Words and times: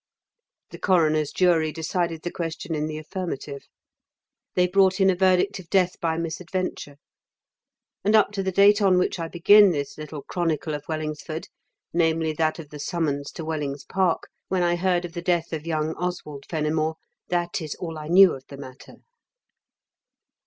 The 0.71 0.79
Coroner's 0.79 1.31
Jury 1.31 1.71
decided 1.71 2.23
the 2.23 2.31
question 2.31 2.73
in 2.73 2.87
the 2.87 2.97
affirmative. 2.97 3.67
They 4.55 4.65
brought 4.65 4.99
in 4.99 5.11
a 5.11 5.15
verdict 5.15 5.59
of 5.59 5.69
death 5.69 5.99
by 6.01 6.17
misadventure. 6.17 6.97
And 8.03 8.15
up 8.15 8.31
to 8.31 8.41
the 8.41 8.51
date 8.51 8.81
on 8.81 8.97
which 8.97 9.19
I 9.19 9.27
begin 9.27 9.69
this 9.69 9.99
little 9.99 10.23
Chronicle 10.23 10.73
of 10.73 10.87
Wellingsford, 10.87 11.49
namely 11.93 12.33
that 12.33 12.57
of 12.57 12.71
the 12.71 12.79
summons 12.79 13.31
to 13.33 13.45
Wellings 13.45 13.83
Park, 13.85 14.27
when 14.47 14.63
I 14.63 14.75
heard 14.75 15.05
of 15.05 15.13
the 15.13 15.21
death 15.21 15.53
of 15.53 15.67
young 15.67 15.93
Oswald 15.97 16.47
Fenimore, 16.49 16.95
that 17.27 17.61
is 17.61 17.75
all 17.75 17.99
I 17.99 18.07
knew 18.07 18.33
of 18.33 18.43
the 18.47 18.57
matter. 18.57 18.95